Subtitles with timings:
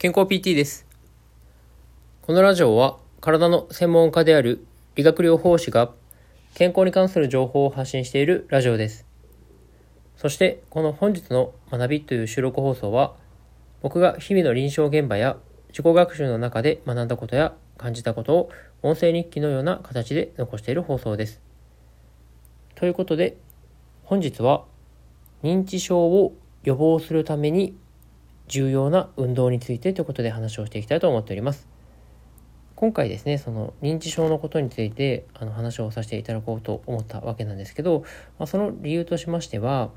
[0.00, 0.86] 健康 PT です。
[2.22, 4.64] このラジオは体の専門家である
[4.94, 5.90] 理学療法士が
[6.54, 9.06] 健康に関する情報を発信しているラジオです。
[10.16, 13.16] そしてこの本日の学びという収録放送は
[13.82, 15.36] 僕が日々の臨床現場や
[15.70, 18.50] 自己学習の中で学んだことや感じたことを
[18.82, 21.40] 音声日記のような形で残している放送です。
[22.76, 23.36] ということで
[24.04, 24.64] 本日は
[25.42, 27.76] 認知症を予防するために
[28.48, 31.68] 重要な運動についてということで話をしていきたいと思っております。
[32.74, 38.04] 今回ですね、その認知症のことについてあの話をさせていただこうと思ったわけなんですけど、
[38.38, 39.90] まあ、その理由としましては、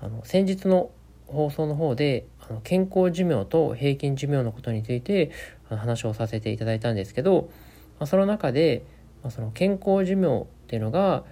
[0.00, 0.90] あの先日の
[1.28, 5.30] 放送の方であの健康寿命と平均寿命のことについて
[5.70, 7.50] あの話をさせていただいたんですけど、
[8.00, 8.84] まあ、その中で、
[9.22, 11.24] まあ、その健康寿命っていうのが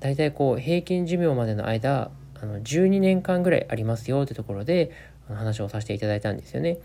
[0.00, 4.90] 大体こう平均寿命までの間あの12年間ぐらいありますよってところで
[5.36, 6.78] 話をさせていただいたんですよね。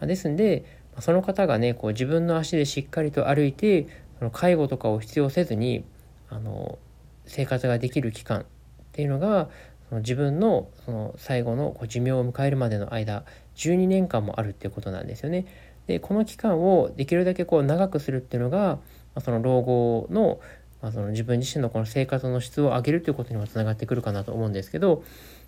[0.00, 0.64] ですんで、
[1.00, 3.86] その方がね、こう自分の足でしっかりと歩いて、
[4.32, 5.84] 介護とかを必要せずに、
[6.28, 6.78] あの、
[7.26, 8.44] 生活ができる期間っ
[8.92, 9.48] ていうのが、
[9.88, 13.24] その自分のその最後のこう寿命を迎えるまでの間、
[13.56, 15.46] 12年間もあるっていうことなんですよね。
[15.86, 18.78] で、この期間をできるだけこう長くするっていうのが、
[19.20, 20.40] その老後の
[20.82, 25.02] まあ、その自分自身のこの生活の質を上げるということにもつながってくるかなと思うんですけど、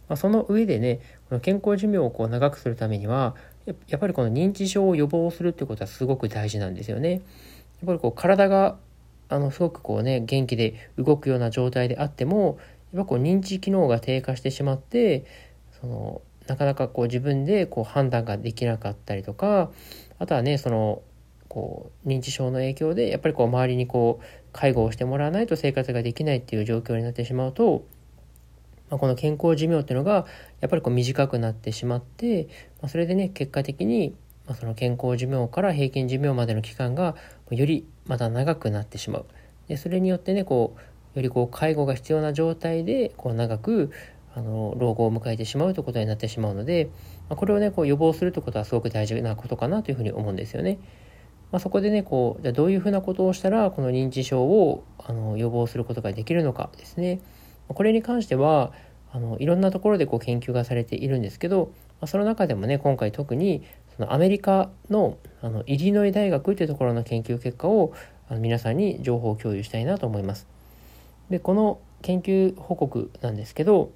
[0.09, 3.34] まあ、その上でねこの健康寿命をこう長くするためには
[3.87, 7.12] やっぱりこの認知症を予防するっていうことはすごく大事なんですよね。
[7.12, 7.20] やっ
[7.87, 8.79] ぱりこう体が
[9.29, 12.59] あのすごくこうね元気で動くような状態であっても
[12.95, 15.27] やっぱこう認知機能が低下してしまって
[15.81, 19.70] そのなかなかこう自分でこう判断ができなかったりとか
[20.19, 21.03] あとはねその
[21.48, 27.84] こう認知症の影響でやっぱりこう周りにこう介護をしてもらわないと生活ができないっていう状況になってしまうと、
[28.91, 30.27] まあ、この健康寿命っていうのが
[30.61, 32.48] やっぱりこう短くなってしまって、
[32.81, 34.14] まあ、それでね結果的に、
[34.47, 37.17] ま、その健康寿命から平均寿命までの期間が
[37.50, 39.27] よりまた長くなってしまう。
[39.68, 43.90] でそれによってねこうよりこう介護が必要な状態でこう長く
[44.35, 46.90] あの老後を迎えてしまうということになってしまうので、
[47.29, 50.79] まあ、これをねこう予防するということはすごく大事なことかなというふうに思うんですよね。
[51.51, 57.20] まあ、そこでねこうじゃどういうふうなことをしたらこの認知症をあの予防することができるのかですね
[57.68, 58.73] これに関しては
[59.12, 63.64] あのいろんなところでこう研究がされているんですけど、まあ、その中でもね今回特に
[63.96, 67.92] そのアメリカのあのイリノイ大学というところの研究結果を
[68.28, 70.46] あの皆さんに情報を共有したいなと思います。
[71.30, 73.92] でこの研究報告なんですけど、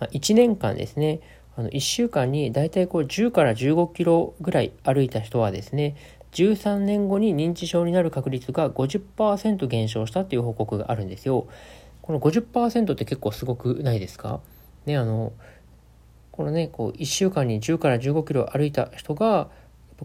[0.00, 1.20] まあ、1年間ですね
[1.56, 5.96] あの1週間にだいたいこう10から15キロぐらい歩いた人はですね
[6.32, 11.46] 13年後に認知症になる確率が50%減少したっていう報告があるんですよ。
[12.04, 14.40] この50%って結構すごくないですか？
[14.84, 15.32] ね、あの、
[16.32, 19.48] このね、こう1週間に10から15キロ歩いた人が、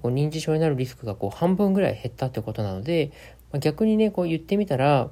[0.01, 3.11] こう認知症になるリスクがこう半分ぐらい減ったってことなので、
[3.51, 5.09] まあ、逆にね、こう言ってみたら、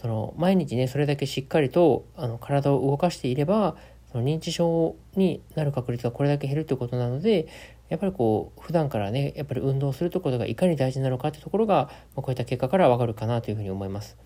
[0.00, 3.76] その毎日ね、それだけしっかりとあの体を動かしていれば、
[4.10, 7.46] その認知症になる確率がこれだけ減るということなので、
[7.90, 14.16] やっぱりこう、普段からね、やっぱり運動するということがいかに大事なのかってところが、まあ、こういった結果からわかるかなというふうに思います。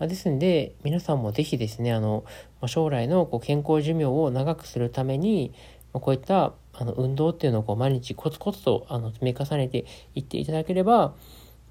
[0.00, 2.24] ま、ですんで、皆さんも是非ですね、あの、
[2.62, 5.52] ま、将来のこう健康寿命を長くするために、
[5.92, 9.84] ま、こういったあの運動っていうのをこう毎日コツコツとあの積み重ねて
[10.14, 11.14] いっていただければ、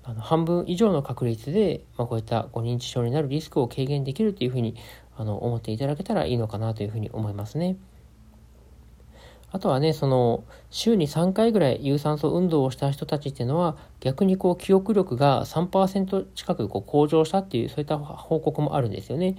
[0.04, 4.76] あの半分以上の確率で、まあ、こういったこう認知症になるリスクを軽減できるというふうに
[5.18, 7.78] あの思っていただけたらいいのかなというふうに思いますね。
[9.52, 19.38] あとはね、その、週に3回ぐらい有酸素運動をした人たちっていうのは、逆にこう、記憶力が3%近くこう向上したっていう、そういった報告もあるんですよね。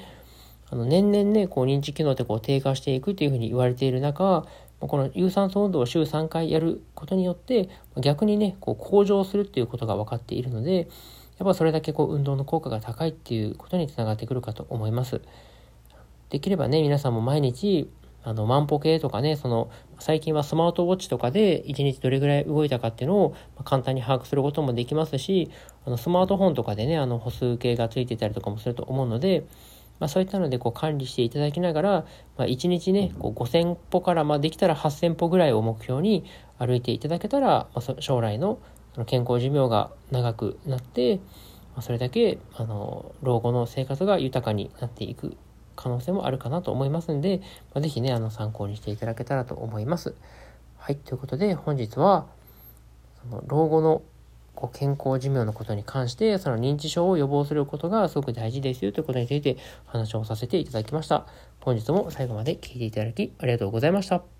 [0.69, 4.47] あの、年々ね、こう、認知機能ってこう、低下していくっていうふうに言われている中、
[4.81, 10.89] この有酸素運動を週3回やることによって、逆にね、こう、向上するっていうことが分かっているので、
[11.39, 15.21] やっぱそれだけこう、運動の効果が高いっていうことにつながってくるかと思います。
[16.31, 17.91] できればね、皆さんも毎日、
[18.23, 23.35] あの、万歩計とかね、その、最近はスマートウォッチとかで1日どれぐらい動いたかっていうのを
[23.65, 25.51] 簡単に把握することもできますし、
[25.87, 29.45] あの、スマートフォンとかでね、あの、歩数計がついてたりとかもすると思うので、
[30.01, 31.91] まあ、そういったのでこう管理していただきながら、
[32.39, 36.25] まあ、1日ね、こう5000歩から、まあ、できたら8000歩ぐらいを目標に
[36.59, 38.59] 歩いていただけたら、まあ、将来の
[39.07, 41.23] 健康寿命が長くなって、ま
[41.77, 45.37] あ、それだけ、あの、老後の生活が豊かになっていく
[45.81, 47.41] 可能性もあるかなと思いますんで、
[47.75, 50.15] まあ、ぜひね、あの、参考にしていただけたらと思います。
[50.79, 52.27] はい、ということで、本日は、
[53.23, 54.03] その、老後の
[54.55, 59.57] こう健康寿命のことに関して、その認知症を予防することがすごく大事ですよということについて
[59.87, 61.27] 話をさせていただきました。
[61.61, 64.40] 本日も最後まで聞いていただきありがとうございました。